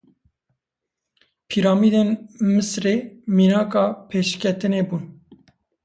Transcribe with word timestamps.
Piramîdên 1.47 2.09
Misrê 2.53 2.95
mînaka 3.35 3.85
pêşketinê 4.09 4.81
bûn. 4.87 5.03